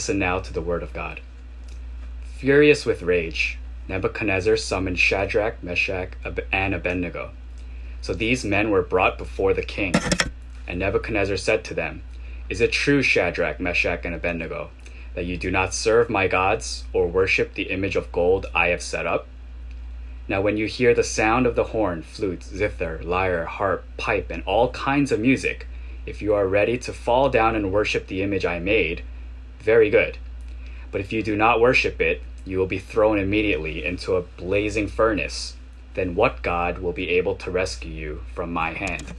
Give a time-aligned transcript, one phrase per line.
[0.00, 1.20] Listen now to the word of God.
[2.38, 6.12] Furious with rage, Nebuchadnezzar summoned Shadrach, Meshach,
[6.50, 7.32] and Abednego.
[8.00, 9.92] So these men were brought before the king.
[10.66, 12.00] And Nebuchadnezzar said to them,
[12.48, 14.70] Is it true, Shadrach, Meshach, and Abednego,
[15.12, 18.80] that you do not serve my gods or worship the image of gold I have
[18.80, 19.26] set up?
[20.26, 24.42] Now, when you hear the sound of the horn, flute, zither, lyre, harp, pipe, and
[24.44, 25.66] all kinds of music,
[26.06, 29.02] if you are ready to fall down and worship the image I made,
[29.62, 30.18] very good.
[30.90, 34.88] But if you do not worship it, you will be thrown immediately into a blazing
[34.88, 35.56] furnace.
[35.94, 39.14] Then what God will be able to rescue you from my hand?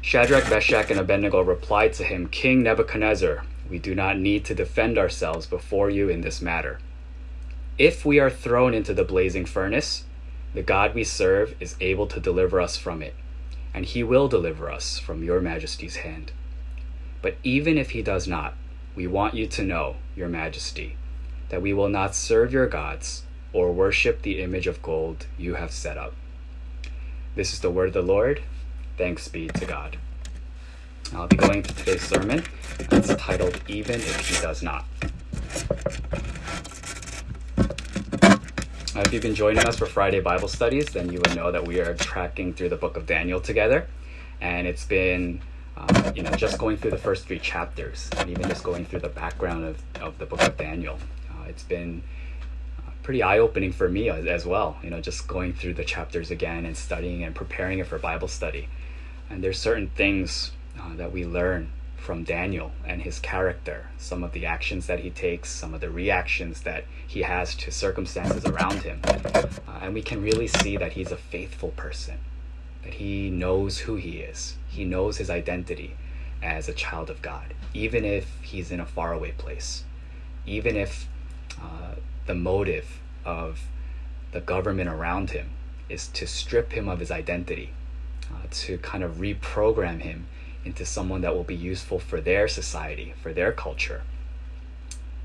[0.00, 4.98] Shadrach, Meshach, and Abednego replied to him, King Nebuchadnezzar, we do not need to defend
[4.98, 6.78] ourselves before you in this matter.
[7.78, 10.04] If we are thrown into the blazing furnace,
[10.52, 13.14] the God we serve is able to deliver us from it,
[13.72, 16.32] and he will deliver us from your majesty's hand.
[17.22, 18.54] But even if he does not,
[18.94, 20.96] we want you to know, your majesty,
[21.48, 25.70] that we will not serve your gods or worship the image of gold you have
[25.70, 26.14] set up.
[27.34, 28.42] This is the word of the Lord.
[28.98, 29.96] Thanks be to God.
[31.14, 32.44] I'll be going to today's sermon.
[32.78, 34.84] It's titled Even If He Does Not.
[38.94, 41.80] If you've been joining us for Friday Bible studies, then you would know that we
[41.80, 43.86] are tracking through the book of Daniel together.
[44.40, 45.42] And it's been,
[45.76, 49.00] um, you know, just going through the first three chapters and even just going through
[49.00, 50.98] the background of, of the book of Daniel.
[51.30, 52.02] Uh, it's been
[52.78, 55.84] uh, pretty eye opening for me as, as, well, you know, just going through the
[55.84, 58.68] chapters again and studying and preparing it for Bible study.
[59.30, 61.70] And there's certain things uh, that we learn
[62.02, 65.88] from Daniel and his character, some of the actions that he takes, some of the
[65.88, 69.00] reactions that he has to circumstances around him.
[69.04, 69.46] Uh,
[69.80, 72.18] and we can really see that he's a faithful person,
[72.82, 75.96] that he knows who he is, he knows his identity
[76.42, 79.84] as a child of God, even if he's in a faraway place,
[80.46, 81.08] even if
[81.60, 81.94] uh,
[82.26, 83.60] the motive of
[84.32, 85.50] the government around him
[85.88, 87.70] is to strip him of his identity,
[88.32, 90.26] uh, to kind of reprogram him
[90.64, 94.02] into someone that will be useful for their society, for their culture.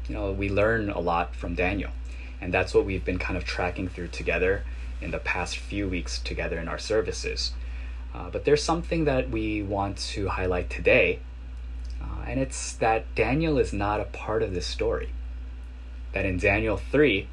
[0.08, 1.92] You know, we learn a lot from Daniel,
[2.42, 4.64] and that's what we've been kind of tracking through together
[5.02, 7.54] in the past few weeks together in our services.
[8.14, 11.20] Uh, but there's something that we want to highlight today,
[12.02, 15.10] uh, and it's that Daniel is not a part of this story.
[16.14, 17.28] That in Daniel 3,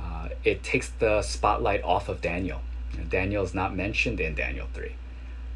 [0.00, 2.60] uh, it takes the spotlight off of Daniel.
[3.08, 4.94] Daniel is not mentioned in Daniel 3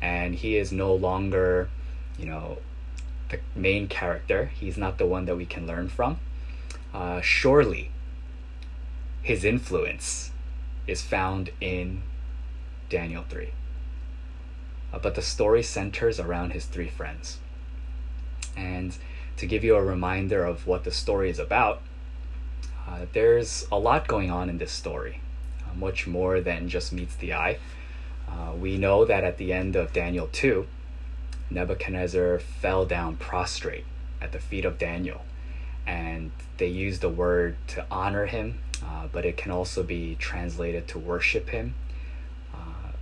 [0.01, 1.69] and he is no longer,
[2.19, 2.59] you know,
[3.29, 4.47] the main character.
[4.55, 6.19] He's not the one that we can learn from.
[6.93, 7.91] Uh, surely,
[9.23, 10.30] his influence
[10.91, 12.03] is found in
[12.89, 13.51] Daniel 3.
[14.93, 17.39] Uh, but the story centers around his three friends.
[18.57, 18.97] And
[19.37, 21.81] to give you a reminder of what the story is about,
[22.89, 25.21] uh, there's a lot going on in this story,
[25.65, 27.59] uh, much more than just meets the eye.
[28.29, 30.67] Uh, we know that at the end of Daniel 2,
[31.51, 33.85] Nebuchadnezzar fell down prostrate
[34.21, 35.23] at the feet of Daniel.
[35.87, 40.89] And they used the word to honor him, uh, but it can also be translated
[40.89, 41.75] to worship him.
[42.55, 42.93] Uh,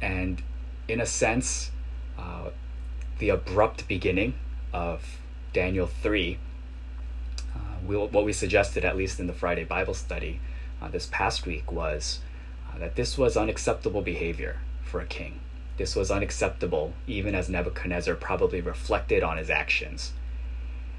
[0.00, 0.42] and
[0.86, 1.70] in a sense,
[2.18, 2.50] uh,
[3.18, 4.34] the abrupt beginning
[4.72, 5.18] of
[5.52, 6.38] Daniel 3,
[7.54, 10.40] uh, we'll, what we suggested, at least in the Friday Bible study
[10.80, 12.20] uh, this past week, was
[12.78, 15.40] that this was unacceptable behavior for a king.
[15.78, 20.12] This was unacceptable, even as Nebuchadnezzar probably reflected on his actions.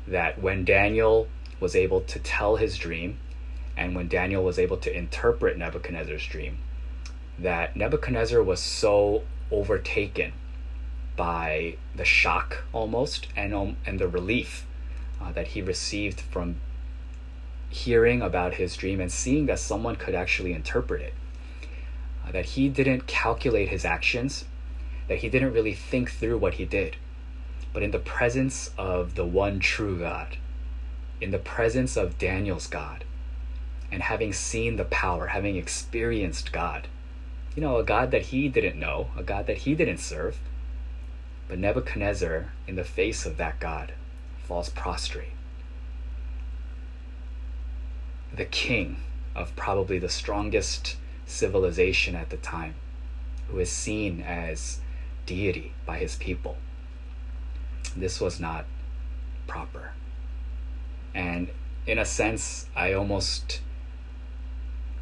[0.08, 1.28] That when Daniel
[1.60, 3.18] was able to tell his dream,
[3.80, 6.60] and when Daniel was able to interpret Nebuchadnezzar's dream,
[7.40, 10.34] that Nebuchadnezzar was so overtaken
[11.16, 14.66] by the shock almost and, um, and the relief
[15.22, 16.58] uh, that he received from
[17.70, 21.14] hearing about his dream and seeing that someone could actually interpret it
[22.32, 24.46] that he didn't calculate his actions,
[25.08, 26.96] that he didn't really think through what he did.
[27.74, 30.38] But in the presence of the one true God,
[31.22, 33.04] in the presence of Daniel's God,
[33.92, 36.88] and having seen the power, having experienced God,
[37.56, 40.40] you know, a God that he didn't know, a God that he didn't serve,
[41.48, 43.94] but Nebuchadnezzar, in the face of that God,
[44.44, 45.34] falls prostrate.
[48.34, 48.98] The king
[49.36, 52.76] of probably the strongest civilization at the time,
[53.48, 54.80] who is seen as
[55.26, 56.58] deity by his people.
[57.96, 58.66] This was not
[59.48, 59.94] proper.
[61.14, 61.50] And
[61.88, 63.62] in a sense, I almost,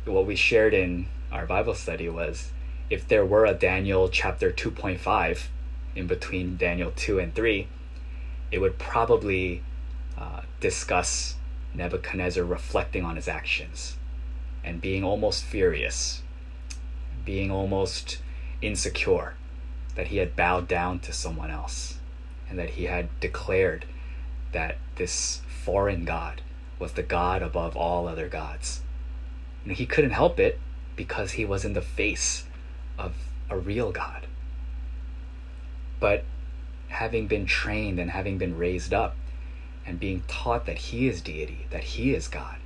[0.07, 2.51] what we shared in our Bible study was
[2.89, 5.47] if there were a Daniel chapter 2.5
[5.95, 7.67] in between Daniel 2 and 3,
[8.51, 9.61] it would probably
[10.17, 11.35] uh, discuss
[11.73, 13.97] Nebuchadnezzar reflecting on his actions
[14.63, 16.21] and being almost furious,
[17.25, 18.19] being almost
[18.61, 19.35] insecure
[19.95, 21.97] that he had bowed down to someone else
[22.49, 23.85] and that he had declared
[24.51, 26.41] that this foreign god
[26.79, 28.81] was the god above all other gods.
[29.67, 30.59] Know, he couldn't help it
[30.95, 32.45] because he was in the face
[32.97, 33.13] of
[33.49, 34.25] a real God.
[35.99, 36.23] But
[36.87, 39.15] having been trained and having been raised up
[39.85, 42.57] and being taught that he is deity, that he is God,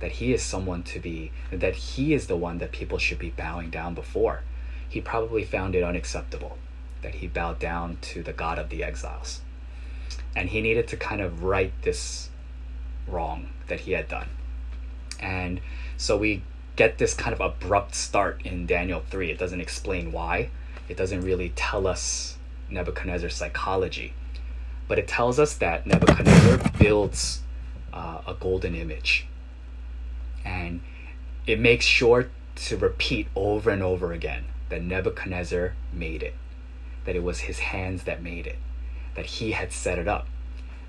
[0.00, 3.30] that he is someone to be, that he is the one that people should be
[3.30, 4.42] bowing down before,
[4.88, 6.58] he probably found it unacceptable
[7.02, 9.42] that he bowed down to the God of the exiles.
[10.34, 12.30] And he needed to kind of right this
[13.06, 14.28] wrong that he had done.
[15.20, 15.60] And
[15.96, 16.42] so we
[16.76, 19.30] get this kind of abrupt start in Daniel 3.
[19.30, 20.50] It doesn't explain why,
[20.88, 22.38] it doesn't really tell us
[22.70, 24.14] Nebuchadnezzar's psychology.
[24.86, 27.42] But it tells us that Nebuchadnezzar builds
[27.92, 29.26] uh, a golden image.
[30.44, 30.80] And
[31.46, 36.34] it makes sure to repeat over and over again that Nebuchadnezzar made it,
[37.04, 38.58] that it was his hands that made it,
[39.14, 40.26] that he had set it up.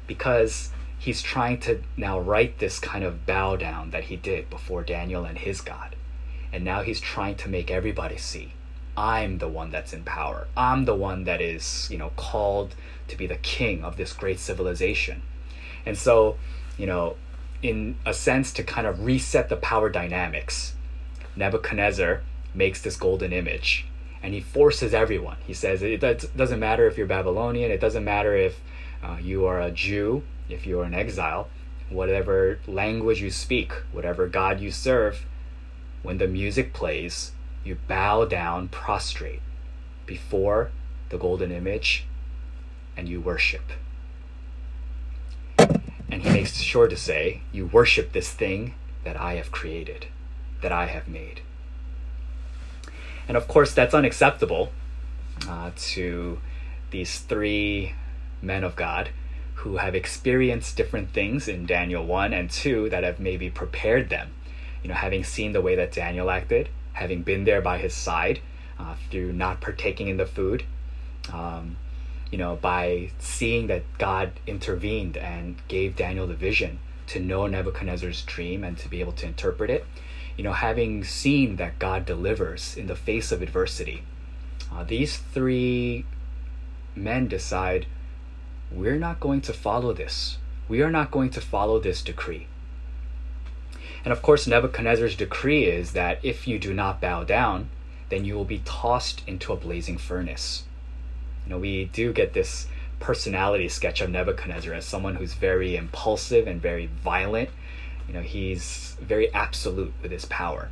[0.07, 4.84] Because he's trying to now right this kind of bow down that he did before
[4.84, 5.96] Daniel and his God.
[6.51, 8.54] And now he's trying to make everybody see
[8.98, 10.48] I'm the one that's in power.
[10.57, 12.75] I'm the one that is, you know, called
[13.07, 15.22] to be the king of this great civilization.
[15.86, 16.38] And so,
[16.78, 17.16] you know,
[17.62, 20.75] in a sense, to kind of reset the power dynamics,
[21.38, 22.24] Nebuchadnezzar
[22.54, 23.86] makes this golden image
[24.22, 25.38] and he forces everyone.
[25.48, 26.01] He says it
[26.36, 28.60] doesn't matter if you're Babylonian, it doesn't matter if
[29.01, 31.48] uh, you are a Jew, if you are an exile,
[31.90, 35.25] whatever language you speak, whatever God you serve,
[36.04, 37.31] when the music plays,
[37.63, 39.42] you bow down prostrate
[40.06, 40.72] before
[41.10, 42.06] the golden image
[42.98, 43.72] and you worship.
[46.12, 48.74] And he makes sure to say, You worship this thing
[49.04, 50.07] that I have created,
[50.62, 51.42] that I have made.
[53.28, 54.72] And of course, that's unacceptable
[55.48, 56.40] uh, to
[56.90, 57.94] these three
[58.42, 59.10] men of God
[59.59, 64.29] who have experienced different things in Daniel 1 and 2 that have maybe prepared them.
[64.81, 68.39] You know, having seen the way that Daniel acted, having been there by his side
[68.79, 70.63] uh, through not partaking in the food,
[71.33, 71.75] um,
[72.31, 78.21] you know, by seeing that God intervened and gave Daniel the vision to know Nebuchadnezzar's
[78.21, 79.85] dream and to be able to interpret it,
[80.38, 84.03] you know, having seen that God delivers in the face of adversity,
[84.71, 86.05] uh, these three
[86.95, 87.88] men decide
[88.71, 90.38] we're not going to follow this.
[90.68, 92.48] We are not going to follow this decree.
[94.06, 97.69] And of course, Nebuchadnezzar's decree is that if you do not bow down,
[98.10, 100.63] then you will be tossed into a blazing furnace.
[101.45, 102.68] You know, we do get this
[103.00, 107.50] personality sketch of Nebuchadnezzar as someone who's very impulsive and very violent.
[108.07, 110.69] You know, he's very absolute with his power.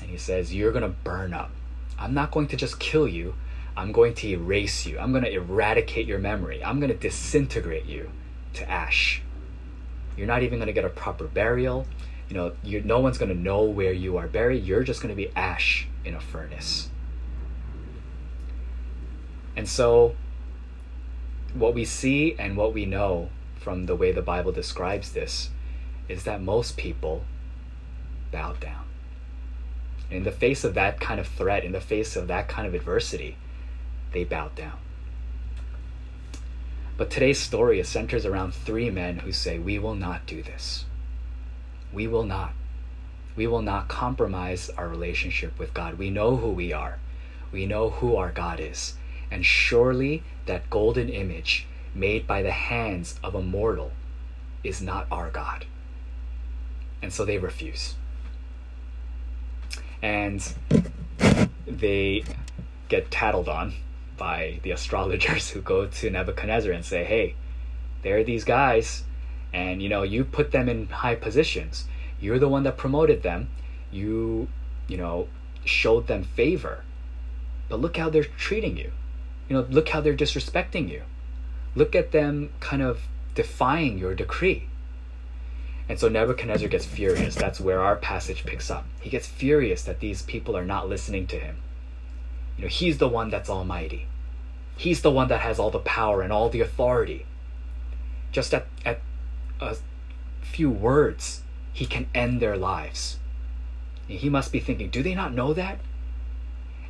[0.00, 1.50] And he says, You're going to burn up.
[1.98, 3.34] I'm not going to just kill you,
[3.76, 4.98] I'm going to erase you.
[4.98, 6.62] I'm going to eradicate your memory.
[6.62, 8.10] I'm going to disintegrate you
[8.54, 9.22] to ash.
[10.16, 11.86] You're not even going to get a proper burial.
[12.28, 14.64] You know, you, no one's going to know where you are buried.
[14.64, 16.90] You're just going to be ash in a furnace.
[19.56, 20.16] And so,
[21.54, 25.50] what we see and what we know from the way the Bible describes this
[26.08, 27.24] is that most people
[28.30, 28.84] bow down.
[30.10, 32.74] In the face of that kind of threat, in the face of that kind of
[32.74, 33.36] adversity,
[34.12, 34.78] they bowed down.
[36.96, 40.84] But today's story centers around three men who say, We will not do this.
[41.92, 42.52] We will not.
[43.34, 45.98] We will not compromise our relationship with God.
[45.98, 46.98] We know who we are,
[47.50, 48.94] we know who our God is.
[49.30, 53.92] And surely that golden image made by the hands of a mortal
[54.62, 55.64] is not our God.
[57.00, 57.94] And so they refuse.
[60.02, 60.54] And
[61.66, 62.24] they
[62.88, 63.74] get tattled on
[64.16, 67.34] by the astrologers who go to Nebuchadnezzar and say, hey,
[68.02, 69.04] there are these guys,
[69.52, 71.86] and you know, you put them in high positions.
[72.20, 73.48] You're the one that promoted them.
[73.90, 74.48] You,
[74.88, 75.28] you know,
[75.64, 76.84] showed them favor.
[77.68, 78.92] But look how they're treating you.
[79.48, 81.02] You know, look how they're disrespecting you.
[81.74, 83.00] Look at them kind of
[83.34, 84.68] defying your decree.
[85.88, 87.34] And so Nebuchadnezzar gets furious.
[87.34, 88.86] That's where our passage picks up.
[89.00, 91.56] He gets furious that these people are not listening to him.
[92.56, 94.06] You know, he's the one that's almighty.
[94.76, 97.26] He's the one that has all the power and all the authority.
[98.30, 99.00] Just at, at
[99.60, 99.76] a
[100.40, 101.42] few words,
[101.72, 103.18] he can end their lives.
[104.08, 105.78] And he must be thinking, do they not know that?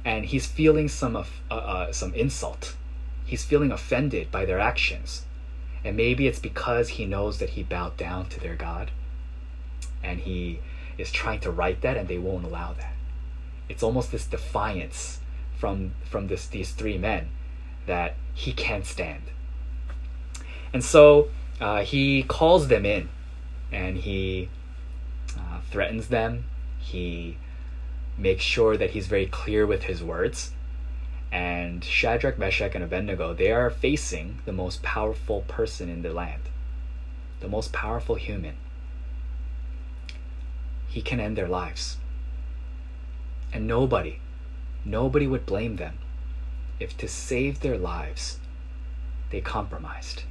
[0.04, 2.76] And he's feeling some of uh, uh, some insult.
[3.24, 5.24] He's feeling offended by their actions.
[5.84, 8.90] And maybe it's because he knows that he bowed down to their God
[10.02, 10.60] and he
[10.98, 12.94] is trying to right that and they won't allow that.
[13.68, 15.20] It's almost this defiance
[15.62, 17.28] from from this these three men
[17.86, 19.22] that he can't stand.
[20.72, 21.28] And so
[21.60, 23.08] uh, he calls them in
[23.70, 24.48] and he
[25.38, 26.46] uh, threatens them.
[26.80, 27.36] He
[28.18, 30.50] makes sure that he's very clear with his words.
[31.30, 36.42] And Shadrach, Meshach, and Abednego, they are facing the most powerful person in the land,
[37.38, 38.56] the most powerful human.
[40.88, 41.98] He can end their lives.
[43.52, 44.18] And nobody,
[44.84, 45.98] nobody would blame them
[46.80, 48.38] if to save their lives
[49.30, 50.24] they compromised.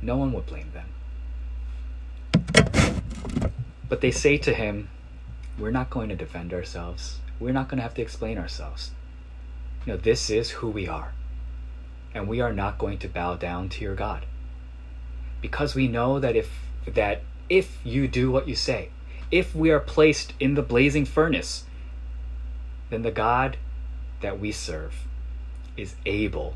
[0.00, 0.86] No one would blame them.
[3.88, 4.88] But they say to him,
[5.58, 7.18] We're not going to defend ourselves.
[7.38, 8.90] We're not going to have to explain ourselves.
[9.84, 11.12] You know, this is who we are.
[12.14, 14.24] And we are not going to bow down to your God.
[15.42, 16.50] Because we know that if
[16.86, 18.88] that if you do what you say,
[19.30, 21.64] if we are placed in the blazing furnace,
[22.90, 23.56] then the God
[24.20, 25.06] that we serve
[25.76, 26.54] is able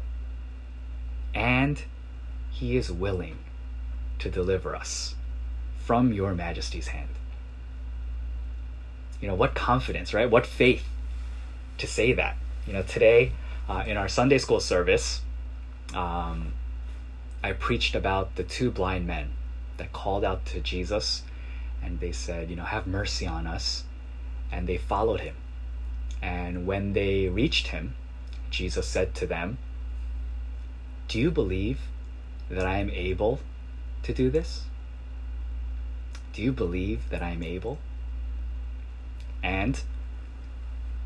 [1.35, 1.82] and
[2.50, 3.38] he is willing
[4.18, 5.14] to deliver us
[5.85, 7.08] from your majesty's hand.
[9.20, 10.30] You know, what confidence, right?
[10.30, 10.85] What faith
[11.78, 12.37] to say that.
[12.66, 13.32] You know, today
[13.68, 15.23] uh, in our Sunday school service,
[15.94, 16.52] um,
[17.42, 19.30] I preached about the two blind men
[19.76, 21.23] that called out to Jesus
[21.82, 23.85] and they said, you know, have mercy on us.
[24.50, 25.37] And they followed him.
[26.20, 27.94] And when they reached him,
[28.50, 29.58] Jesus said to them,
[31.06, 31.80] Do you believe
[32.48, 33.40] that I am able
[34.02, 34.64] to do this?
[36.32, 37.78] Do you believe that I am able?
[39.42, 39.80] And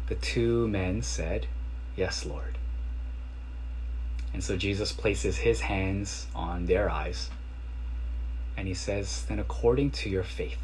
[0.09, 1.47] the two men said,
[1.97, 2.59] Yes, Lord.
[4.33, 7.29] And so Jesus places his hands on their eyes
[8.57, 10.59] and he says, Then according to your faith,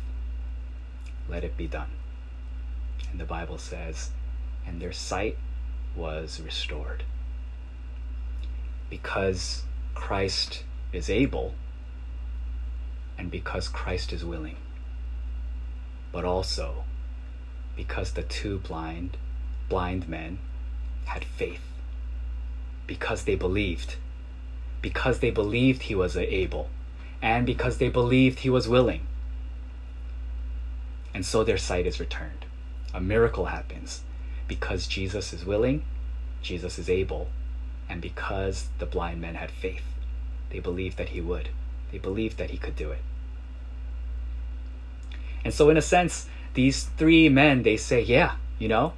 [1.28, 1.90] let it be done.
[3.10, 4.10] And the Bible says,
[4.68, 5.38] And their sight
[5.96, 7.02] was restored.
[8.90, 9.62] Because
[9.94, 11.54] Christ is able,
[13.16, 14.56] and because Christ is willing,
[16.12, 16.84] but also
[17.76, 19.16] because the two blind,
[19.68, 20.38] blind men
[21.06, 21.62] had faith,
[22.86, 23.96] because they believed,
[24.82, 26.68] because they believed he was able
[27.20, 29.06] and because they believed he was willing.
[31.14, 32.44] And so their sight is returned.
[32.94, 34.02] A miracle happens
[34.48, 35.84] because Jesus is willing,
[36.42, 37.28] Jesus is able,
[37.88, 39.84] and because the blind men had faith.
[40.50, 41.50] They believed that he would,
[41.92, 43.02] they believed that he could do it.
[45.44, 48.94] And so, in a sense, these three men, they say, Yeah, you know,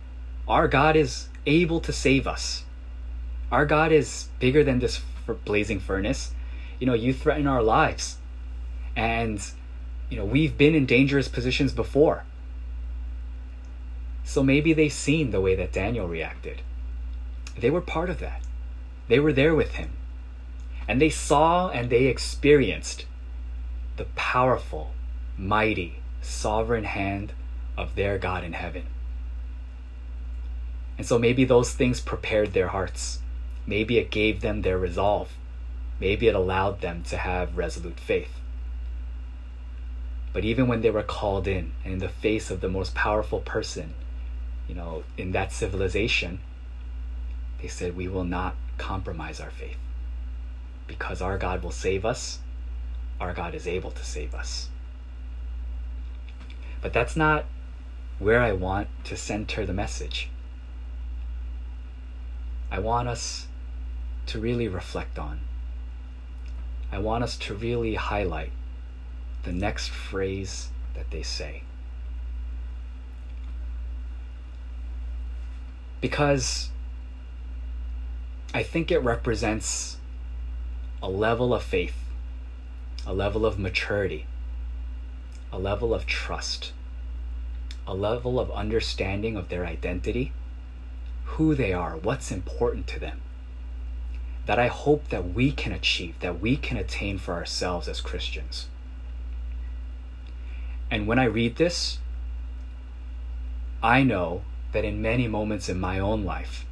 [0.48, 2.64] our God is able to save us.
[3.52, 5.02] Our God is bigger than this
[5.44, 6.32] blazing furnace
[6.80, 8.16] you know, you threaten our lives.
[8.96, 9.40] And,
[10.08, 12.24] you know, we've been in dangerous positions before.
[14.24, 16.62] So maybe they've seen the way that Daniel reacted.
[17.58, 18.42] They were part of that.
[19.08, 19.90] They were there with him.
[20.86, 23.06] And they saw and they experienced
[23.96, 24.92] the powerful,
[25.36, 27.32] mighty, sovereign hand
[27.76, 28.86] of their God in heaven.
[30.98, 33.20] And so maybe those things prepared their hearts.
[33.66, 35.32] Maybe it gave them their resolve.
[35.98, 38.40] Maybe it allowed them to have resolute faith.
[40.32, 43.40] But even when they were called in, and in the face of the most powerful
[43.40, 43.94] person,
[44.70, 46.38] you know, in that civilization,
[47.60, 49.78] they said, We will not compromise our faith.
[50.86, 52.38] Because our God will save us,
[53.20, 54.68] our God is able to save us.
[56.80, 57.46] But that's not
[58.20, 60.30] where I want to center the message.
[62.70, 63.48] I want us
[64.26, 65.40] to really reflect on
[66.92, 68.52] I want us to really highlight
[69.44, 71.62] the next phrase that they say.
[76.00, 76.70] Because
[78.54, 79.98] I think it represents
[81.02, 81.96] a level of faith,
[83.06, 84.26] a level of maturity,
[85.52, 86.72] a level of trust,
[87.86, 90.32] a level of understanding of their identity,
[91.24, 93.20] who they are, what's important to them
[94.50, 98.66] that I hope that we can achieve, that we can attain for ourselves as Christians.
[100.90, 101.98] And when I read this,
[103.80, 104.42] I know
[104.72, 106.64] that in many moments in my own life,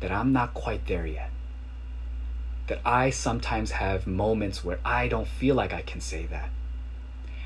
[0.00, 1.30] that I'm not quite there yet.
[2.68, 6.50] That I sometimes have moments where I don't feel like I can say that.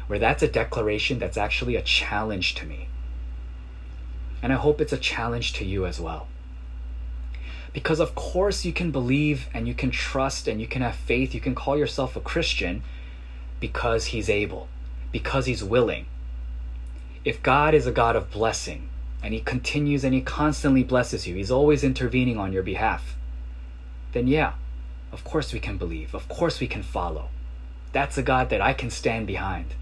[0.07, 2.89] Where that's a declaration that's actually a challenge to me.
[4.43, 6.29] And I hope it's a challenge to you as well.
[7.73, 11.35] Because, of course, you can believe and you can trust and you can have faith.
[11.35, 12.83] You can call yourself a Christian
[13.59, 14.69] because He's able,
[15.11, 16.07] because He's willing.
[17.25, 18.91] If God is a God of blessing
[19.25, 23.17] and He continues and He constantly blesses you, He's always intervening on your behalf,
[24.13, 24.53] then yeah,
[25.13, 26.15] of course we can believe.
[26.15, 27.31] Of course we can follow.
[27.93, 29.75] That's a God that I can stand behind.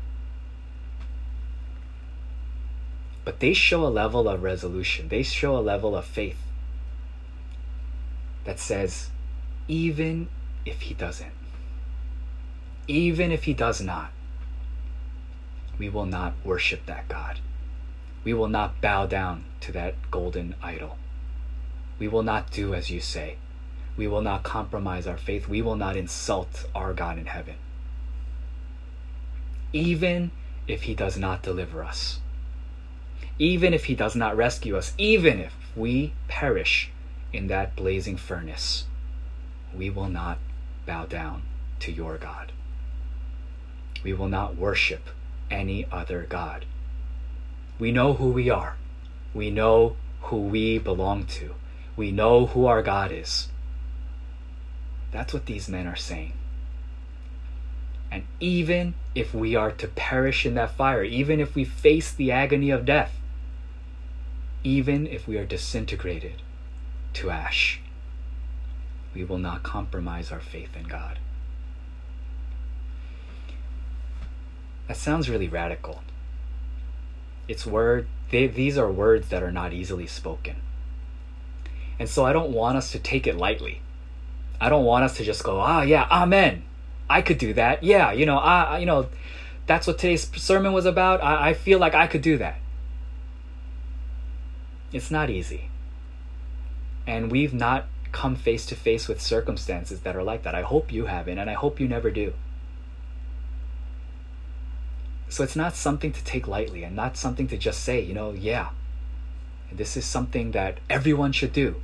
[3.25, 6.38] But they show a level of resolution, they show a level of faith
[8.44, 9.11] that says,
[9.68, 10.28] even
[10.64, 11.32] if he doesn't,
[12.87, 14.12] even if he does not,
[15.78, 17.40] we will not worship that God.
[18.24, 20.96] We will not bow down to that golden idol.
[21.98, 23.36] We will not do as you say.
[23.96, 25.48] We will not compromise our faith.
[25.48, 27.56] We will not insult our God in heaven.
[29.72, 30.30] Even
[30.66, 32.20] if he does not deliver us,
[33.38, 36.90] even if he does not rescue us, even if we perish
[37.32, 38.84] in that blazing furnace,
[39.74, 40.38] we will not
[40.86, 41.42] bow down
[41.80, 42.52] to your God.
[44.02, 45.08] We will not worship
[45.50, 46.66] any other God.
[47.82, 48.76] We know who we are.
[49.34, 51.56] We know who we belong to.
[51.96, 53.48] We know who our God is.
[55.10, 56.34] That's what these men are saying.
[58.08, 62.30] And even if we are to perish in that fire, even if we face the
[62.30, 63.18] agony of death,
[64.62, 66.40] even if we are disintegrated,
[67.14, 67.80] to ash.
[69.12, 71.18] We will not compromise our faith in God.
[74.86, 76.04] That sounds really radical.
[77.52, 80.56] It's word they, these are words that are not easily spoken.
[81.99, 83.82] And so I don't want us to take it lightly.
[84.61, 86.64] I don't want us to just go, "Ah, yeah, amen.
[87.11, 87.85] I could do that.
[87.85, 89.06] Yeah, you know, I you know,
[89.66, 91.23] that's what today's sermon was about.
[91.23, 92.59] I, I feel like I could do that."
[94.92, 95.70] It's not easy
[97.07, 100.55] and we've not come face to face with circumstances that are like that.
[100.55, 102.35] I hope you haven't, and I hope you never do.
[105.33, 108.33] So it's not something to take lightly and not something to just say, you know,
[108.33, 108.68] yeah,
[109.73, 111.77] this is something that everyone should do.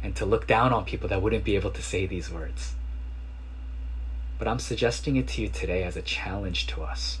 [0.00, 2.74] And to look down on people that wouldn't be able to say these words.
[4.38, 7.20] But I'm suggesting it to you today as a challenge to us.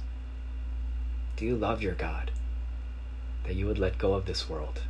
[1.34, 2.30] Do you love your God?
[3.44, 4.82] That you would let go of this world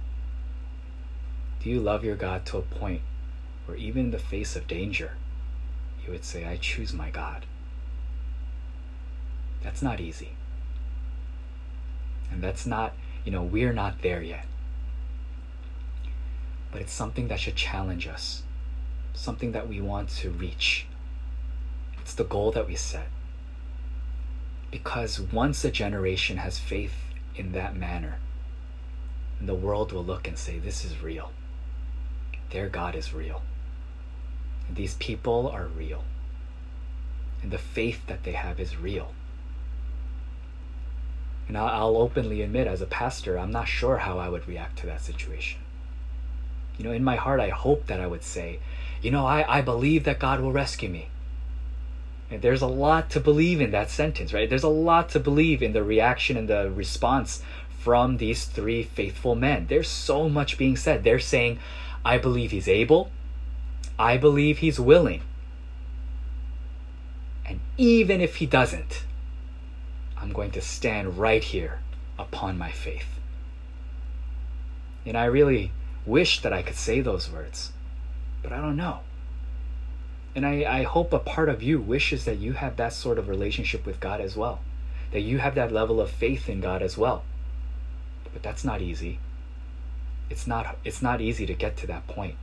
[1.63, 3.03] do you love your God to a point
[3.67, 5.13] where even in the face of danger,
[6.03, 7.45] you would say, I choose my God?
[9.63, 10.33] That's not easy.
[12.31, 12.95] And that's not,
[13.25, 14.47] you know, we're not there yet.
[16.73, 18.43] But it's something that should challenge us,
[19.13, 20.87] something that we want to reach.
[22.01, 23.09] It's the goal that we set.
[24.71, 26.95] Because once a generation has faith
[27.35, 28.19] in that manner,
[29.41, 31.33] the world will look and say, This is real
[32.51, 33.43] their God is real.
[34.69, 36.05] And these people are real.
[37.43, 39.15] And the faith that they have is real.
[41.51, 44.87] And I'll openly admit, as a pastor, I'm not sure how I would react to
[44.87, 45.59] that situation.
[46.79, 48.61] You know, in my heart, I hope that I would say,
[49.03, 51.09] you know, I, I believe that God will rescue me.
[52.31, 54.49] And there's a lot to believe in that sentence, right?
[54.49, 57.43] There's a lot to believe in the reaction and the response
[57.81, 59.67] from these three faithful men.
[59.67, 61.03] There's so much being said.
[61.03, 61.59] They're saying,
[62.05, 63.11] I believe he's able.
[63.99, 65.23] I believe he's willing.
[67.45, 69.03] And even if he doesn't,
[70.21, 71.81] I'm going to stand right here
[72.19, 73.07] upon my faith.
[75.07, 75.73] And I really
[76.05, 77.73] wish that I could say those words,
[78.43, 79.01] but I don't know.
[80.35, 83.29] And I, I hope a part of you wishes that you have that sort of
[83.29, 84.61] relationship with God as well,
[85.13, 87.25] that you have that level of faith in God as well.
[88.33, 89.19] But that's not easy
[90.31, 92.37] it's not it's not easy to get to that point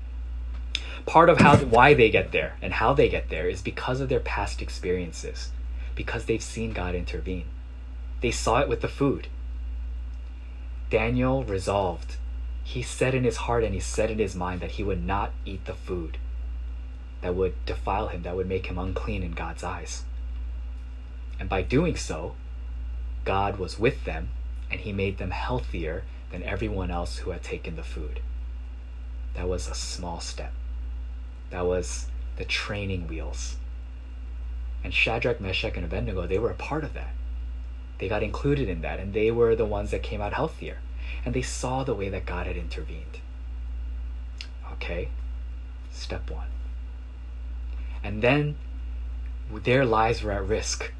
[1.06, 4.10] part of how why they get there and how they get there is because of
[4.10, 5.52] their past experiences
[5.96, 7.46] because they've seen god intervene
[8.21, 9.27] they saw it with the food
[10.89, 12.15] daniel resolved
[12.63, 15.32] he said in his heart and he said in his mind that he would not
[15.45, 16.17] eat the food
[17.21, 20.03] that would defile him that would make him unclean in god's eyes
[21.39, 22.36] and by doing so
[23.25, 24.30] god was with them
[24.69, 28.19] and he made them healthier than everyone else who had taken the food.
[29.36, 30.53] That was a small step.
[31.49, 33.58] That was the training wheels.
[34.84, 37.13] And Shadrach, Meshach, and Abednego, they were a part of that.
[37.99, 40.77] They got included in that, and they were the ones that came out healthier.
[41.25, 43.19] And they saw the way that God had intervened.
[44.73, 45.10] Okay,
[45.91, 46.47] step one.
[48.03, 48.55] And then
[49.51, 50.91] their lives were at risk.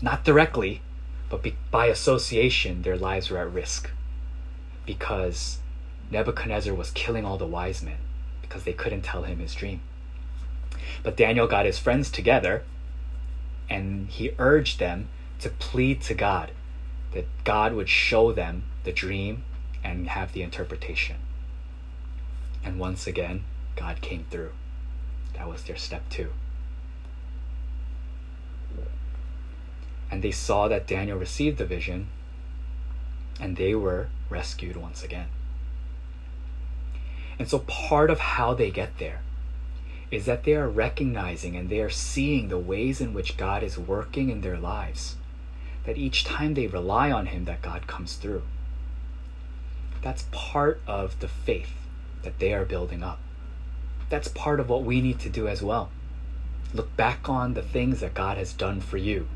[0.00, 0.80] Not directly,
[1.28, 3.90] but by association, their lives were at risk
[4.86, 5.58] because
[6.10, 7.98] Nebuchadnezzar was killing all the wise men
[8.42, 9.80] because they couldn't tell him his dream.
[11.02, 12.64] But Daniel got his friends together
[13.68, 15.08] and he urged them
[15.40, 16.52] to plead to God
[17.12, 19.44] that God would show them the dream
[19.82, 21.16] and have the interpretation.
[22.64, 23.44] And once again,
[23.76, 24.52] God came through.
[25.34, 26.30] That was their step two.
[30.10, 32.08] And they saw that Daniel received the vision,
[33.40, 35.28] and they were rescued once again.
[37.38, 39.22] And so, part of how they get there
[40.10, 43.78] is that they are recognizing and they are seeing the ways in which God is
[43.78, 45.16] working in their lives.
[45.84, 48.42] That each time they rely on Him, that God comes through.
[50.02, 51.72] That's part of the faith
[52.22, 53.18] that they are building up.
[54.08, 55.90] That's part of what we need to do as well.
[56.72, 59.28] Look back on the things that God has done for you.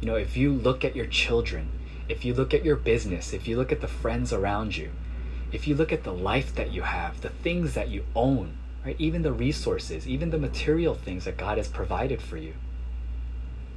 [0.00, 1.70] You know, if you look at your children,
[2.08, 4.90] if you look at your business, if you look at the friends around you,
[5.52, 8.96] if you look at the life that you have, the things that you own, right?
[8.98, 12.54] Even the resources, even the material things that God has provided for you.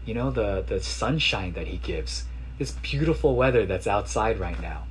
[0.09, 2.23] You know, the, the sunshine that He gives,
[2.57, 4.85] this beautiful weather that's outside right now.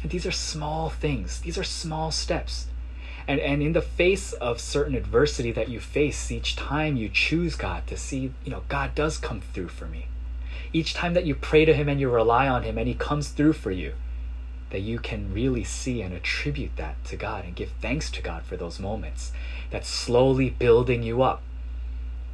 [0.00, 2.68] And these are small things, these are small steps.
[3.26, 7.56] And, and in the face of certain adversity that you face each time you choose
[7.56, 10.06] God to see, you know, God does come through for me.
[10.72, 13.26] Each time that you pray to Him and you rely on Him and He comes
[13.26, 13.94] through for you,
[14.70, 18.44] that you can really see and attribute that to God and give thanks to God
[18.44, 19.32] for those moments.
[19.72, 21.42] That's slowly building you up.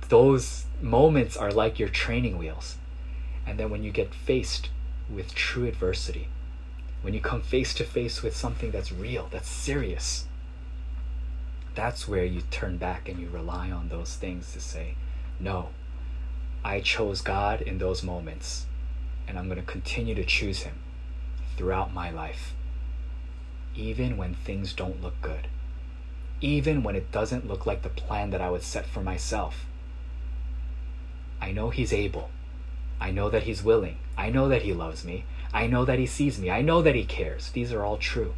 [0.09, 2.77] Those moments are like your training wheels.
[3.47, 4.71] And then when you get faced
[5.11, 6.29] with true adversity,
[7.03, 10.27] when you come face to face with something that's real, that's serious,
[11.75, 14.97] that's where you turn back and you rely on those things to say,
[15.39, 15.69] No,
[16.65, 18.67] I chose God in those moments,
[19.29, 20.81] and I'm going to continue to choose Him
[21.57, 22.53] throughout my life,
[23.77, 25.47] even when things don't look good,
[26.41, 29.68] even when it doesn't look like the plan that I would set for myself.
[31.41, 32.31] I know He's able.
[33.01, 33.97] I know that He's willing.
[34.17, 35.25] I know that He loves me.
[35.53, 36.51] I know that He sees me.
[36.51, 37.51] I know that He cares.
[37.51, 38.35] These are all true.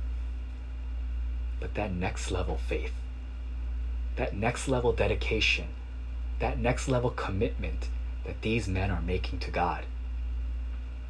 [1.59, 2.93] But that next level faith,
[4.17, 5.69] that next level dedication,
[6.39, 7.89] that next level commitment
[8.25, 9.85] that these men are making to God,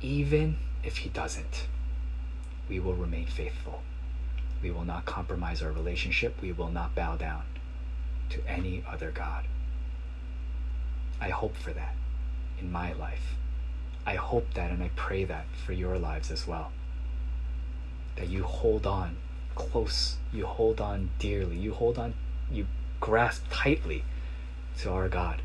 [0.00, 1.66] even if He doesn't
[2.70, 3.82] we will remain faithful.
[4.62, 6.40] We will not compromise our relationship.
[6.40, 7.42] We will not bow down
[8.30, 9.44] to any other God.
[11.20, 11.94] I hope for that
[12.60, 13.34] in my life.
[14.06, 16.72] I hope that and I pray that for your lives as well.
[18.16, 19.16] That you hold on
[19.54, 22.14] close, you hold on dearly, you hold on,
[22.50, 22.66] you
[22.98, 24.04] grasp tightly
[24.78, 25.42] to our God.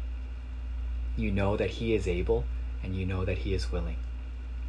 [1.18, 2.46] You know that He is able
[2.84, 3.98] and you know that He is willing.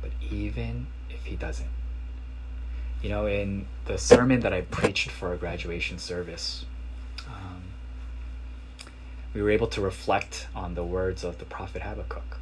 [0.01, 1.71] But even if He doesn't,
[3.03, 6.65] you know, in the sermon that I preached for a graduation service,
[9.37, 12.39] we were able to reflect on the words of the prophet Habakkuk.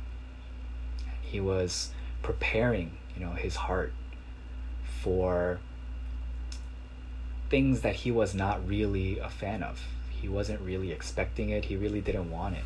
[1.20, 1.90] He was
[2.22, 3.92] preparing, you know, his heart
[5.02, 5.58] for
[7.50, 9.82] things that he was not really a fan of.
[10.08, 11.64] He wasn't really expecting it.
[11.64, 12.64] He really didn't want it.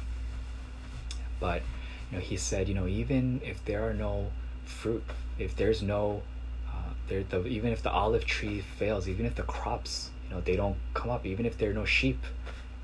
[1.41, 1.62] But,
[2.11, 4.31] you know, he said, you know, even if there are no
[4.67, 5.05] fruit,
[5.38, 6.21] if there's no
[6.69, 10.43] uh, there the, even if the olive tree fails, even if the crops, you know,
[10.43, 12.23] they don't come up, even if there are no sheep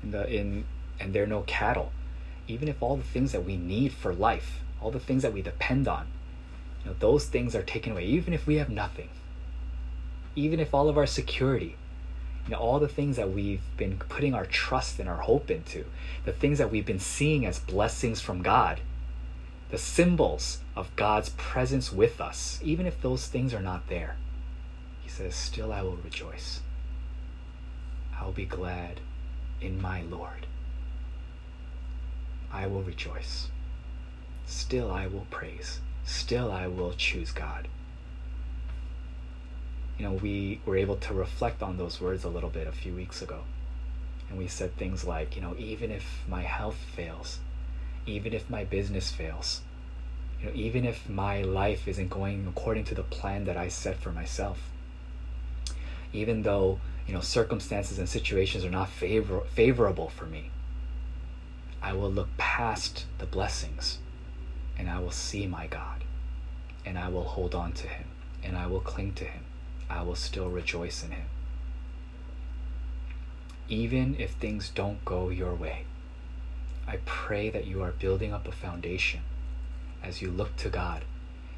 [0.01, 0.65] in the in
[0.99, 1.91] and there are no cattle,
[2.47, 5.41] even if all the things that we need for life, all the things that we
[5.41, 6.07] depend on,
[6.83, 9.09] you know, those things are taken away, even if we have nothing,
[10.35, 11.75] even if all of our security,
[12.45, 15.85] you know, all the things that we've been putting our trust and our hope into,
[16.25, 18.81] the things that we've been seeing as blessings from God,
[19.71, 24.15] the symbols of God's presence with us, even if those things are not there.
[25.01, 26.61] He says, Still I will rejoice.
[28.19, 28.99] I'll be glad
[29.59, 30.45] in my Lord.
[32.55, 33.49] I will rejoice.
[34.45, 35.81] Still I will praise.
[36.05, 37.67] Still I will choose God.
[39.97, 42.93] You know, we were able to reflect on those words a little bit a few
[42.93, 43.41] weeks ago.
[44.29, 47.39] And we said things like, you know, even if my health fails,
[48.05, 49.61] even if my business fails,
[50.39, 53.99] you know, even if my life isn't going according to the plan that I set
[53.99, 54.59] for myself,
[56.13, 60.51] even though you know circumstances and situations are not favor- favorable for me,
[61.85, 63.99] I will look past the blessings
[64.75, 66.03] and I will see my God
[66.83, 68.05] and I will hold on to him
[68.43, 69.43] and I will cling to him.
[69.87, 71.27] I will still rejoice in him.
[73.69, 75.85] Even if things don't go your way,
[76.87, 79.19] I pray that you are building up a foundation
[80.01, 81.03] as you look to God,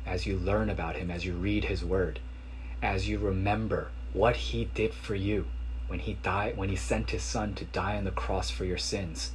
[0.05, 2.19] as you learn about Him, as you read His Word,
[2.81, 5.45] as you remember what He did for you,
[5.87, 8.77] when he died when he sent his son to die on the cross for your
[8.77, 9.31] sins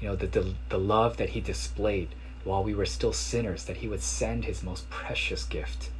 [0.00, 2.08] you know the, the, the love that he displayed
[2.44, 5.90] while we were still sinners that he would send his most precious gift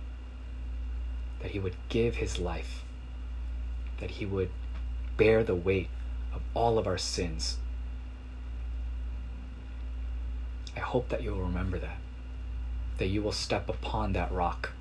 [1.41, 2.83] that he would give his life
[4.01, 4.51] that he would
[5.17, 5.89] bear the weight
[6.33, 7.59] of all of our sins.
[10.77, 11.99] I hope that you'll remember that
[12.97, 14.73] that you will step upon that rock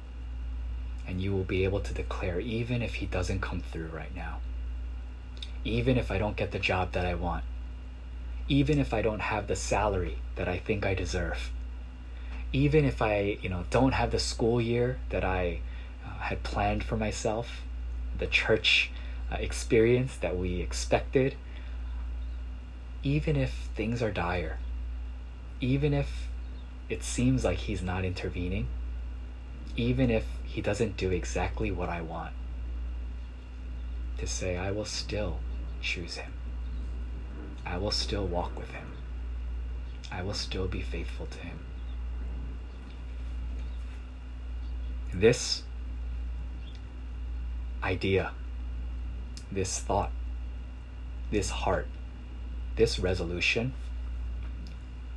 [1.07, 4.39] and you will be able to declare, even if He doesn't come through right now,
[5.63, 7.45] even if I don't get the job that I want,
[8.49, 11.51] even if I don't have the salary that I think I deserve,
[12.51, 15.61] even if I, you know, don't have the school year that I
[16.05, 17.61] uh, had planned for myself,
[18.17, 18.89] the church
[19.31, 21.35] uh, experience that we expected,
[23.03, 24.57] even if things are dire,
[25.61, 26.27] even if
[26.89, 28.67] it seems like He's not intervening,
[29.77, 32.33] even if he doesn't do exactly what I want,
[34.17, 35.39] to say, I will still
[35.81, 36.33] choose him.
[37.65, 38.93] I will still walk with him.
[40.11, 41.59] I will still be faithful to him.
[45.13, 45.63] This
[47.83, 48.31] idea,
[49.51, 50.11] this thought,
[51.31, 51.87] this heart,
[52.75, 53.73] this resolution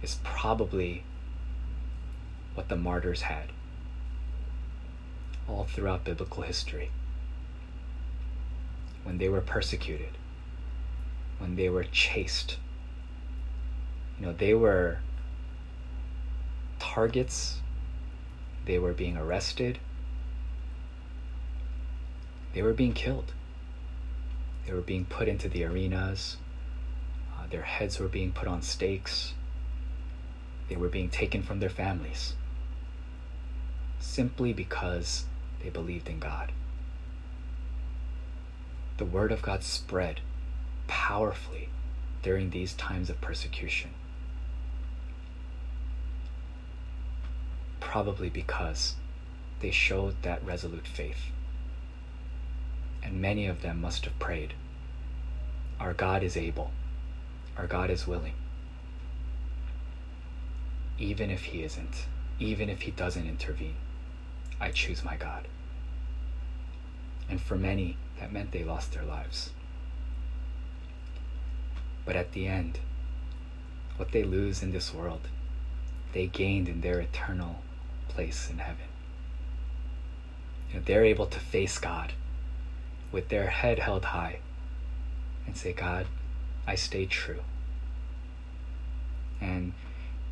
[0.02, 1.05] is probably
[2.55, 3.50] what the martyrs had
[5.48, 6.90] all throughout biblical history.
[9.05, 10.16] When they were persecuted,
[11.42, 12.57] when they were chased,
[14.16, 14.98] you know, they were
[16.78, 17.59] targets,
[18.64, 19.81] they were being arrested,
[22.55, 23.33] they were being killed,
[24.64, 26.37] they were being put into the arenas,
[27.37, 29.35] uh, their heads were being put on stakes,
[30.68, 32.35] they were being taken from their families
[33.98, 35.26] simply because
[35.61, 36.52] they believed in God.
[38.98, 40.20] The Word of God spread
[40.92, 41.70] powerfully
[42.22, 43.88] during these times of persecution.
[47.81, 48.96] Probably because
[49.61, 51.31] they showed that resolute faith.
[53.02, 54.52] And many of them must have prayed
[55.81, 56.72] Our God is able,
[57.57, 58.35] our God is willing.
[60.98, 62.05] Even if He isn't,
[62.38, 63.76] even if He doesn't intervene.
[64.61, 65.48] I choose my God.
[67.31, 69.52] And for many, that meant they lost their lives.
[72.05, 72.81] But at the end,
[73.97, 75.29] what they lose in this world,
[76.12, 77.62] they gained in their eternal
[78.09, 78.87] place in heaven.
[80.69, 82.12] You know, they're able to face God
[83.11, 84.38] with their head held high
[85.47, 86.07] and say, God,
[86.67, 87.43] I stayed true.
[89.41, 89.73] And,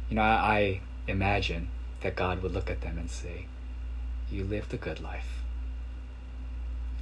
[0.09, 1.69] you know, I, I imagine
[2.01, 3.47] that God would look at them and say,
[4.31, 5.43] you lived a good life.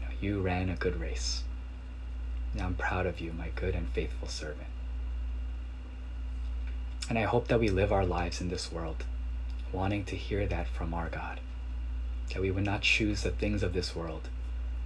[0.00, 1.44] You, know, you ran a good race.
[2.54, 4.68] Now I'm proud of you, my good and faithful servant.
[7.08, 9.04] And I hope that we live our lives in this world
[9.72, 11.40] wanting to hear that from our God.
[12.32, 14.28] That we would not choose the things of this world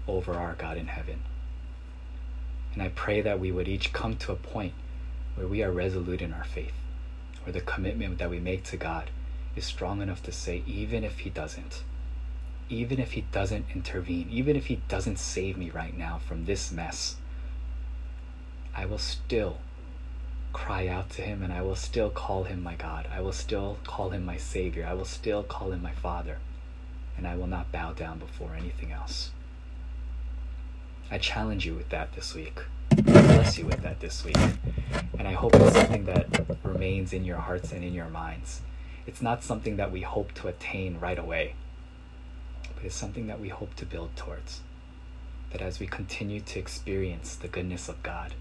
[0.07, 1.23] over our God in heaven.
[2.73, 4.73] And I pray that we would each come to a point
[5.35, 6.75] where we are resolute in our faith,
[7.45, 9.11] where the commitment that we make to God
[9.57, 11.83] is strong enough to say, even if He doesn't,
[12.69, 16.73] even if He doesn't intervene, even if He doesn't save me right now from this
[16.73, 17.17] mess,
[18.75, 19.59] I will still
[20.53, 23.07] cry out to Him and I will still call Him my God.
[23.13, 24.87] I will still call Him my Savior.
[24.87, 26.39] I will still call Him my Father.
[27.17, 29.31] And I will not bow down before anything else.
[31.11, 32.61] I challenge you with that this week.
[32.91, 34.39] I bless you with that this week.
[35.19, 38.63] And I hope it's something that remains in your hearts and in your minds.
[39.07, 41.55] It's not something that we hope to attain right away
[42.83, 44.61] but it's something that we hope to build towards.
[45.53, 48.35] That as we continue to experience the goodness of God,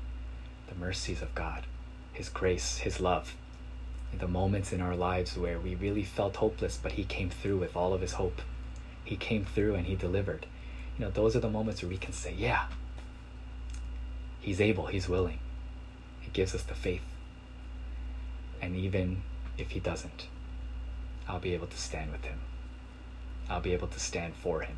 [0.72, 1.66] the mercies of God,
[2.14, 3.36] His grace, His love,
[4.18, 7.76] the moments in our lives where we really felt hopeless, but He came through with
[7.76, 8.42] all of His hope.
[9.04, 10.46] He came through and He delivered.
[10.98, 12.66] You know, those are the moments where we can say, Yeah,
[14.40, 15.40] He's able, He's willing.
[16.24, 17.04] It gives us the faith.
[18.62, 19.24] And even
[19.58, 20.28] if He doesn't,
[21.28, 22.40] I'll be able to stand with Him.
[23.52, 24.78] I'll be able to stand for him.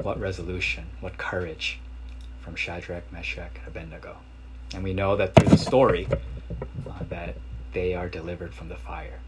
[0.00, 1.78] What resolution, what courage
[2.42, 4.18] from Shadrach, Meshach, and Abednego.
[4.74, 6.06] And we know that through the story
[6.88, 7.36] uh, that
[7.72, 9.20] they are delivered from the fire.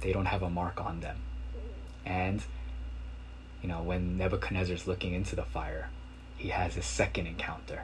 [0.00, 1.18] They don't have a mark on them.
[2.04, 2.42] And,
[3.62, 5.90] you know, when Nebuchadnezzar's looking into the fire,
[6.36, 7.82] he has his second encounter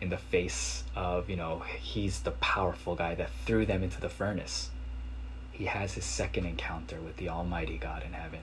[0.00, 4.08] in the face of, you know, he's the powerful guy that threw them into the
[4.08, 4.70] furnace
[5.54, 8.40] he has his second encounter with the Almighty God in heaven.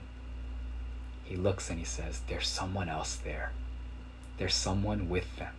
[1.24, 3.52] he looks and he says, There's someone else there.
[4.38, 5.54] There's someone with them.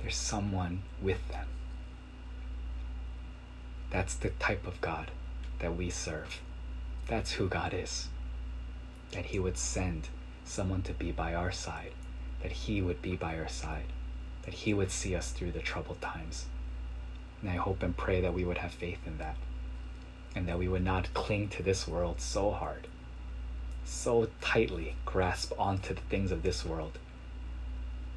[0.00, 1.46] There's someone with them.
[3.90, 5.10] That's the type of God
[5.60, 6.40] that we serve.
[7.06, 8.08] That's who God is.
[9.12, 10.08] That He would send
[10.44, 11.92] someone to be by our side,
[12.42, 13.86] that He would be by our side,
[14.42, 16.46] that He would see us through the troubled times.
[17.40, 19.36] And I hope and pray that we would have faith in that,
[20.34, 22.86] and that we would not cling to this world so hard,
[23.88, 26.98] so tightly grasp onto the things of this world,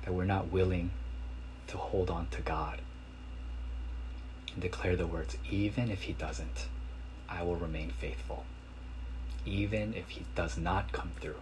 [0.03, 0.91] that we're not willing
[1.67, 2.81] to hold on to God
[4.53, 6.67] and declare the words, even if He doesn't,
[7.29, 8.45] I will remain faithful.
[9.45, 11.39] Even if He does not come through,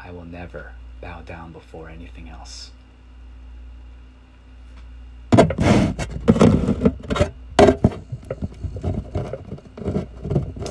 [0.00, 2.72] I will never bow down before anything else.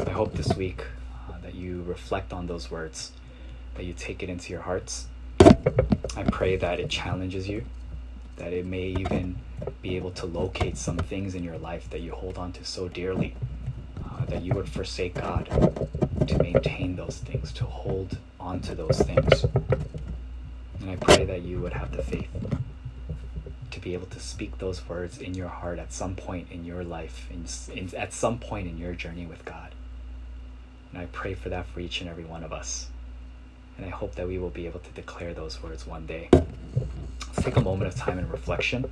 [0.06, 0.84] I hope this week
[1.64, 3.12] you reflect on those words,
[3.76, 5.08] that you take it into your hearts.
[5.40, 7.64] I pray that it challenges you,
[8.38, 9.38] that it may even
[9.82, 12.88] be able to locate some things in your life that you hold on to so
[12.88, 13.36] dearly,
[14.04, 15.48] uh, that you would forsake God
[16.28, 19.46] to maintain those things, to hold on to those things.
[20.80, 22.30] And I pray that you would have the faith
[23.72, 26.84] to be able to speak those words in your heart at some point in your
[26.84, 27.46] life, in,
[27.76, 29.73] in, at some point in your journey with God.
[30.94, 32.88] And I pray for that for each and every one of us.
[33.78, 36.30] And I hope that we will be able to declare those words one day.
[36.32, 38.86] Let's take a moment of time and reflection.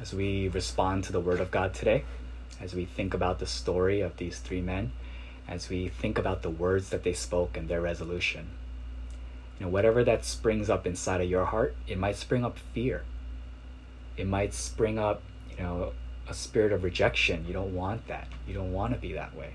[0.00, 2.04] As we respond to the Word of God today,
[2.60, 4.92] as we think about the story of these three men,
[5.46, 8.48] as we think about the words that they spoke and their resolution.
[9.58, 13.02] You know, whatever that springs up inside of your heart, it might spring up fear.
[14.16, 15.22] It might spring up,
[15.56, 15.92] you know,
[16.28, 17.44] a spirit of rejection.
[17.46, 18.28] You don't want that.
[18.46, 19.54] You don't want to be that way.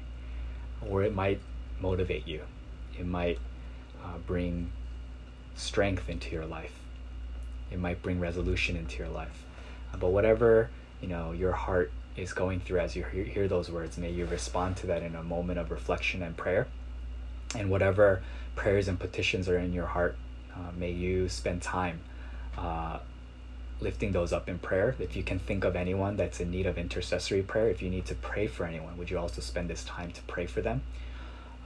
[0.88, 1.39] Or it might
[1.80, 2.41] motivate you.
[2.98, 3.39] It might
[4.04, 4.72] uh, bring
[5.56, 6.74] strength into your life.
[7.72, 9.43] It might bring resolution into your life.
[9.93, 10.69] Uh, but whatever,
[11.02, 14.26] you know, your heart is going through as you hear, hear those words, may you
[14.26, 16.67] respond to that in a moment of reflection and prayer.
[17.56, 18.22] And whatever
[18.56, 20.17] prayers and petitions are in your heart,
[20.54, 22.02] uh, may you spend time
[22.58, 23.00] uh,
[23.82, 24.96] lifting those up in prayer.
[25.00, 28.06] If you can think of anyone that's in need of intercessory prayer, if you need
[28.08, 30.82] to pray for anyone, would you also spend this time to pray for them?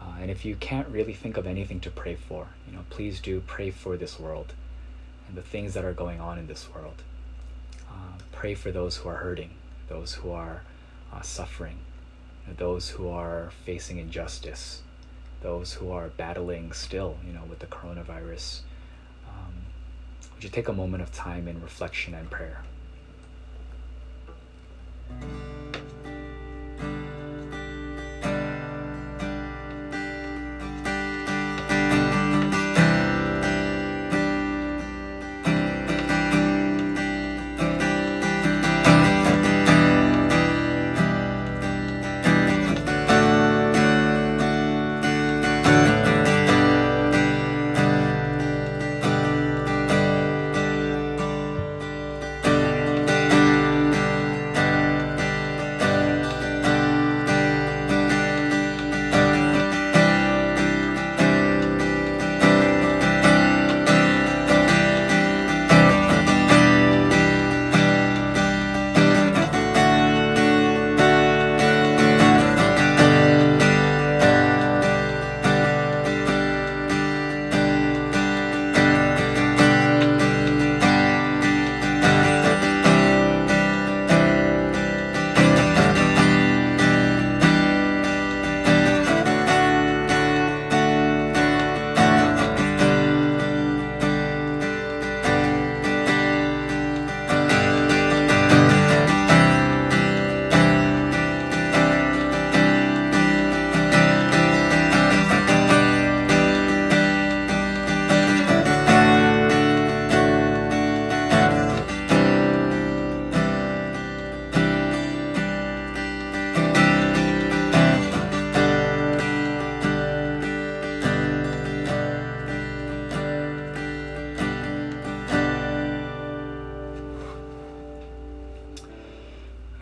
[0.01, 3.19] Uh, and if you can't really think of anything to pray for, you know, please
[3.19, 4.53] do pray for this world
[5.27, 7.01] and the things that are going on in this world.
[7.89, 9.51] Uh, pray for those who are hurting,
[9.87, 10.61] those who are
[11.13, 11.77] uh, suffering,
[12.57, 14.81] those who are facing injustice,
[15.41, 18.61] those who are battling still, you know, with the coronavirus
[20.43, 22.61] would you take a moment of time in reflection and prayer?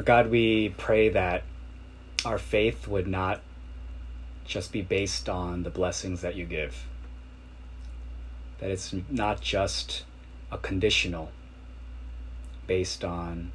[0.02, 1.43] God, we pray that
[2.26, 3.41] our faith would not
[4.45, 6.86] just be based on the blessings that you give,
[8.60, 10.04] that it's not just
[10.52, 11.32] a conditional
[12.68, 13.52] based on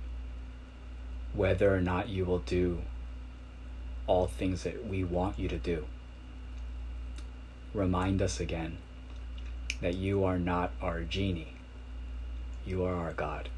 [1.34, 2.82] whether or not you will do
[4.07, 5.84] all things that we want you to do.
[7.74, 8.78] Remind us again
[9.80, 11.55] that you are not our genie,
[12.64, 13.49] you are our God.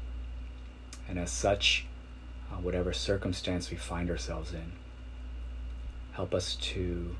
[1.07, 1.85] And as such,
[2.51, 4.73] uh, whatever circumstance we find ourselves in,
[6.13, 7.15] help us to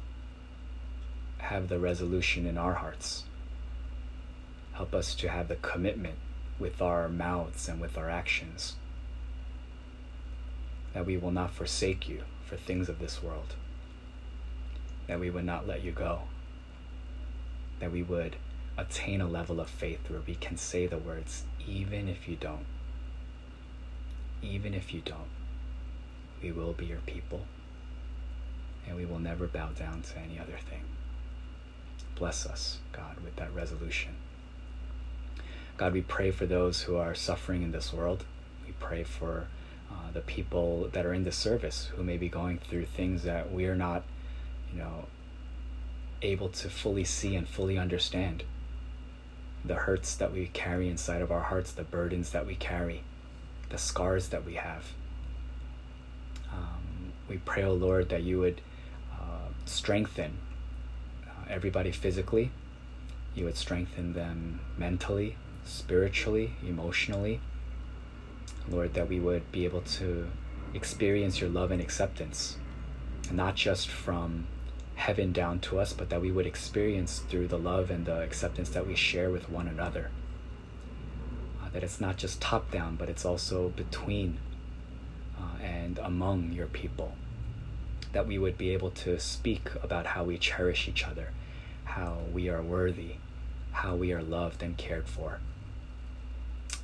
[1.40, 3.24] have the resolution in our hearts.
[4.74, 6.16] Help us to have the commitment
[6.58, 8.76] with our mouths and with our actions
[10.94, 13.56] that we will not forsake you for things of this world,
[15.08, 16.22] that we would not let you go,
[17.80, 18.36] that we would
[18.78, 22.66] attain a level of faith where we can say the words, even if you don't.
[24.42, 25.30] Even if you don't,
[26.42, 27.46] we will be your people,
[28.88, 30.84] and we will never bow down to any other thing.
[32.16, 34.16] Bless us, God, with that resolution.
[35.78, 38.26] God, we pray for those who are suffering in this world.
[38.66, 39.48] We pray for
[39.90, 43.52] uh, the people that are in the service who may be going through things that
[43.52, 44.04] we are not,
[44.74, 45.06] you know,
[46.22, 48.44] able to fully see and fully understand.
[49.64, 53.04] The hurts that we carry inside of our hearts, the burdens that we carry,
[53.70, 54.86] the scars that we have.
[56.52, 58.62] Um, we pray, O oh Lord, that you would
[59.14, 60.38] uh, strengthen
[61.26, 62.52] uh, everybody physically,
[63.36, 67.40] you would strengthen them mentally, spiritually, emotionally
[68.70, 70.28] Lord, that we would be able to
[70.74, 72.58] experience your love and acceptance,
[73.32, 74.48] not just from
[74.96, 78.70] heaven down to us, but that we would experience through the love and the acceptance
[78.70, 80.12] that we share with one another.
[81.74, 84.40] That it's not just top down, but it's also between
[85.38, 87.14] uh, and among your people.
[88.12, 91.30] That we would be able to speak about how we cherish each other,
[91.84, 93.16] how we are worthy,
[93.72, 95.40] how we are loved and cared for.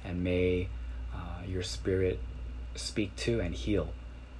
[0.04, 0.70] And may
[1.14, 2.20] uh, your spirit
[2.76, 3.90] speak to and heal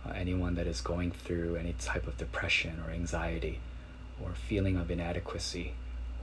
[0.06, 3.60] uh, anyone that is going through any type of depression or anxiety
[4.22, 5.74] or feeling of inadequacy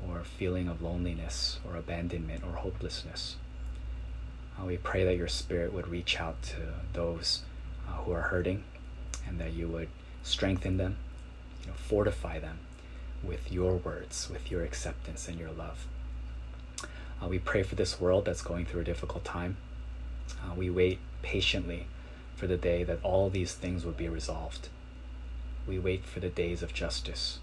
[0.08, 3.36] or feeling of loneliness or abandonment or hopelessness.
[4.58, 6.56] Uh, we pray that your spirit would reach out to
[6.92, 7.42] those
[7.88, 8.64] uh, who are hurting
[9.26, 9.88] and that you would
[10.22, 10.96] strengthen them,
[11.62, 12.58] you know, fortify them
[13.22, 15.86] with your words, with your acceptance and your love.
[17.22, 19.56] Uh, we pray for this world that's going through a difficult time.
[20.44, 21.86] Uh, we wait patiently
[22.34, 24.68] for the day that all these things would be resolved.
[25.66, 27.38] We wait for the days of justice.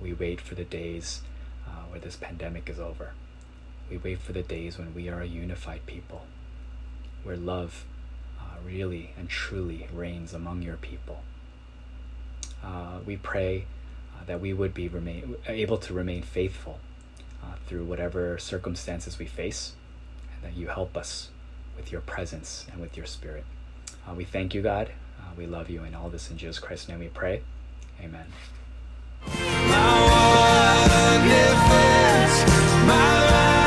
[0.00, 1.22] We wait for the days
[1.66, 3.12] uh, where this pandemic is over.
[3.90, 6.26] We wait for the days when we are a unified people,
[7.22, 7.84] where love
[8.38, 11.22] uh, really and truly reigns among your people.
[12.62, 13.64] Uh, we pray
[14.14, 16.80] uh, that we would be remain, able to remain faithful
[17.42, 19.72] uh, through whatever circumstances we face,
[20.34, 21.30] and that you help us
[21.76, 23.44] with your presence and with your spirit.
[24.06, 24.90] Uh, we thank you, God.
[25.18, 27.42] Uh, we love you, and all this in Jesus Christ's name we pray.
[28.02, 28.26] Amen.
[29.26, 29.98] My
[32.86, 33.57] my life.